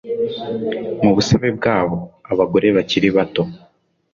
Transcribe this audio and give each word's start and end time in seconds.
Mu 1.03 1.11
busabe 1.15 1.49
bwabo, 1.57 1.97
abagore 2.31 2.67
bakiri 2.75 3.09
bato 3.17 3.43